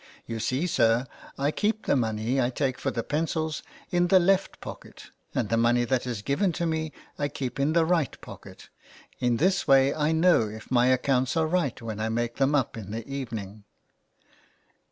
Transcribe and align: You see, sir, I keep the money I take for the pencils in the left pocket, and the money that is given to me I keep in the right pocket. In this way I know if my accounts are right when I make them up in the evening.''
You 0.25 0.39
see, 0.39 0.65
sir, 0.65 1.05
I 1.37 1.51
keep 1.51 1.85
the 1.85 1.95
money 1.95 2.41
I 2.41 2.49
take 2.49 2.79
for 2.79 2.89
the 2.89 3.03
pencils 3.03 3.61
in 3.91 4.07
the 4.07 4.17
left 4.19 4.59
pocket, 4.59 5.11
and 5.35 5.49
the 5.49 5.57
money 5.57 5.85
that 5.85 6.07
is 6.07 6.23
given 6.23 6.51
to 6.53 6.65
me 6.65 6.91
I 7.19 7.27
keep 7.27 7.59
in 7.59 7.73
the 7.73 7.85
right 7.85 8.19
pocket. 8.19 8.69
In 9.19 9.37
this 9.37 9.67
way 9.67 9.93
I 9.93 10.11
know 10.11 10.47
if 10.49 10.71
my 10.71 10.87
accounts 10.87 11.37
are 11.37 11.45
right 11.45 11.79
when 11.79 11.99
I 11.99 12.09
make 12.09 12.37
them 12.37 12.55
up 12.55 12.77
in 12.77 12.89
the 12.89 13.07
evening.'' 13.07 13.63